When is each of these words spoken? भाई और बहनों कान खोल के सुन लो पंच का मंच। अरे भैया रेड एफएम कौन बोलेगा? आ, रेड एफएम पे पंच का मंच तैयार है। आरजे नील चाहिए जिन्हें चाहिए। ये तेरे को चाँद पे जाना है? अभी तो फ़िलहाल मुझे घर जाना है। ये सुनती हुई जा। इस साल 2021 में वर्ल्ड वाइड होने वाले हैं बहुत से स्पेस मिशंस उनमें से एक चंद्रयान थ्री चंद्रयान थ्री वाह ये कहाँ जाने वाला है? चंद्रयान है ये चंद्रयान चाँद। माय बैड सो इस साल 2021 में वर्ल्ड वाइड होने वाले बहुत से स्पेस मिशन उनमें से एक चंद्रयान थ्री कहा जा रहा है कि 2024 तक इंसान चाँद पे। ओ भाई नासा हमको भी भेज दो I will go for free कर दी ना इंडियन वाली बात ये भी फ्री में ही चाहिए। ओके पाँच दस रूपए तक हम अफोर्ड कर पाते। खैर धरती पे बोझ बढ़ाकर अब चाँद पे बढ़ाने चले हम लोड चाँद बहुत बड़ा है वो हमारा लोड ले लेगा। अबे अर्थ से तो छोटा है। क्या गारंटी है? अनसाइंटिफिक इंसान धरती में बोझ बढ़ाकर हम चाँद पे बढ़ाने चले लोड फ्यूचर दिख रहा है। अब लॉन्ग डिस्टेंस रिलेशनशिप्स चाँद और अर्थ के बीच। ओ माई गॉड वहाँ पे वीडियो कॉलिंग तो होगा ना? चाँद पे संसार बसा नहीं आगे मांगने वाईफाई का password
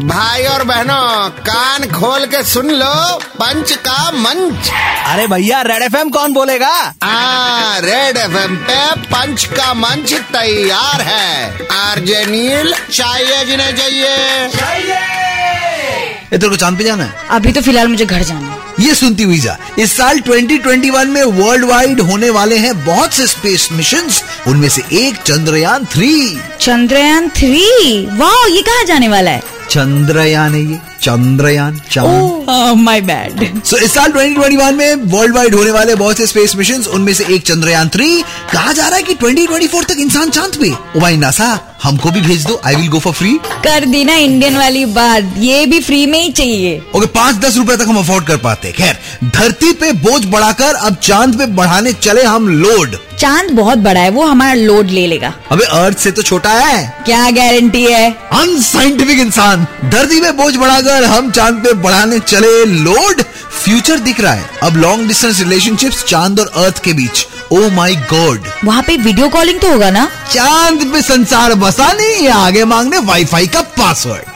भाई 0.00 0.42
और 0.44 0.64
बहनों 0.64 1.30
कान 1.30 1.84
खोल 1.84 2.26
के 2.26 2.44
सुन 2.44 2.70
लो 2.70 3.18
पंच 3.18 3.72
का 3.72 4.10
मंच। 4.10 4.70
अरे 5.06 5.26
भैया 5.26 5.62
रेड 5.62 5.82
एफएम 5.82 6.08
कौन 6.08 6.32
बोलेगा? 6.32 6.94
आ, 7.02 7.78
रेड 7.78 8.16
एफएम 8.16 8.56
पे 8.56 9.00
पंच 9.00 9.44
का 9.44 9.74
मंच 9.74 10.14
तैयार 10.14 11.00
है। 11.00 11.66
आरजे 11.72 12.26
नील 12.26 12.74
चाहिए 12.92 13.44
जिन्हें 13.44 13.76
चाहिए। 13.76 14.16
ये 16.32 16.38
तेरे 16.38 16.48
को 16.48 16.56
चाँद 16.56 16.78
पे 16.78 16.84
जाना 16.84 17.04
है? 17.04 17.14
अभी 17.30 17.52
तो 17.52 17.60
फ़िलहाल 17.60 17.88
मुझे 17.88 18.06
घर 18.06 18.22
जाना 18.22 18.48
है। 18.48 18.84
ये 18.86 18.94
सुनती 18.94 19.22
हुई 19.22 19.38
जा। 19.38 19.58
इस 19.78 19.96
साल 19.96 20.20
2021 20.20 21.06
में 21.06 21.22
वर्ल्ड 21.22 21.64
वाइड 21.64 22.00
होने 22.00 22.30
वाले 22.30 22.56
हैं 22.56 22.84
बहुत 22.84 23.12
से 23.12 23.26
स्पेस 23.26 23.68
मिशंस 23.72 24.24
उनमें 24.46 24.68
से 24.68 24.82
एक 24.92 25.16
चंद्रयान 25.16 25.84
थ्री 25.84 26.40
चंद्रयान 26.60 27.28
थ्री 27.28 28.06
वाह 28.06 28.48
ये 28.48 28.62
कहाँ 28.62 28.84
जाने 28.84 29.08
वाला 29.08 29.30
है? 29.30 29.55
चंद्रयान 29.70 30.54
है 30.54 30.60
ये 30.62 30.78
चंद्रयान 31.02 31.80
चाँद। 31.90 32.78
माय 32.78 33.00
बैड 33.00 33.62
सो 33.64 33.76
इस 33.76 33.92
साल 33.94 34.12
2021 34.12 34.72
में 34.74 34.94
वर्ल्ड 35.12 35.34
वाइड 35.34 35.54
होने 35.54 35.70
वाले 35.70 35.94
बहुत 35.94 36.16
से 36.16 36.26
स्पेस 36.26 36.54
मिशन 36.56 36.82
उनमें 36.94 37.12
से 37.14 37.24
एक 37.34 37.42
चंद्रयान 37.46 37.88
थ्री 37.88 38.08
कहा 38.52 38.72
जा 38.72 38.88
रहा 38.88 38.96
है 38.96 39.02
कि 39.02 39.14
2024 39.14 39.84
तक 39.84 40.00
इंसान 40.00 40.30
चाँद 40.30 40.56
पे। 40.60 40.70
ओ 40.70 41.00
भाई 41.00 41.16
नासा 41.16 41.48
हमको 41.82 42.10
भी 42.10 42.20
भेज 42.20 42.46
दो 42.46 42.60
I 42.66 42.76
will 42.76 42.88
go 42.88 42.98
for 42.98 43.12
free 43.12 43.32
कर 43.64 43.84
दी 43.86 44.04
ना 44.04 44.14
इंडियन 44.16 44.56
वाली 44.56 44.84
बात 44.94 45.34
ये 45.38 45.64
भी 45.66 45.80
फ्री 45.80 46.04
में 46.06 46.20
ही 46.20 46.30
चाहिए। 46.32 46.80
ओके 46.94 47.06
पाँच 47.14 47.36
दस 47.36 47.56
रूपए 47.56 47.76
तक 47.76 47.88
हम 47.88 47.98
अफोर्ड 47.98 48.26
कर 48.26 48.36
पाते। 48.46 48.72
खैर 48.72 48.98
धरती 49.34 49.72
पे 49.72 49.92
बोझ 50.04 50.24
बढ़ाकर 50.26 50.74
अब 50.76 50.96
चाँद 51.02 51.38
पे 51.38 51.46
बढ़ाने 51.56 51.92
चले 51.92 52.22
हम 52.24 52.48
लोड 52.62 52.96
चाँद 53.18 53.50
बहुत 53.50 53.78
बड़ा 53.78 54.00
है 54.00 54.10
वो 54.10 54.24
हमारा 54.26 54.54
लोड 54.54 54.90
ले 54.90 55.06
लेगा। 55.06 55.32
अबे 55.50 55.64
अर्थ 55.74 55.98
से 55.98 56.10
तो 56.10 56.22
छोटा 56.22 56.50
है। 56.50 57.04
क्या 57.04 57.30
गारंटी 57.30 57.84
है? 57.84 58.10
अनसाइंटिफिक 58.32 59.18
इंसान 59.18 59.66
धरती 59.84 60.20
में 60.20 60.36
बोझ 60.36 60.54
बढ़ाकर 60.56 61.04
हम 61.04 61.30
चाँद 61.30 61.62
पे 61.64 61.72
बढ़ाने 61.82 62.18
चले 62.18 62.64
लोड 62.64 63.22
फ्यूचर 63.64 63.98
दिख 63.98 64.20
रहा 64.20 64.32
है। 64.32 64.48
अब 64.62 64.76
लॉन्ग 64.76 65.08
डिस्टेंस 65.08 65.38
रिलेशनशिप्स 65.40 66.04
चाँद 66.04 66.40
और 66.40 66.52
अर्थ 66.64 66.82
के 66.84 66.92
बीच। 66.92 67.26
ओ 67.52 67.68
माई 67.70 67.96
गॉड 68.12 68.46
वहाँ 68.64 68.82
पे 68.82 68.96
वीडियो 68.96 69.28
कॉलिंग 69.28 69.60
तो 69.60 69.70
होगा 69.72 69.90
ना? 69.90 70.06
चाँद 70.32 70.84
पे 70.92 71.02
संसार 71.02 71.54
बसा 71.54 71.92
नहीं 71.92 72.28
आगे 72.28 72.64
मांगने 72.64 72.98
वाईफाई 73.06 73.46
का 73.46 73.60
password 73.78 74.35